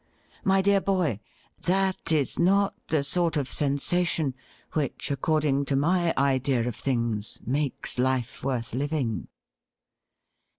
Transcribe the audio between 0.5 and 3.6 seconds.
dear boy, that is not the sort of 160